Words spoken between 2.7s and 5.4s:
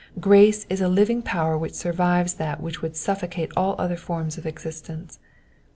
would suffocate all other forms of existence.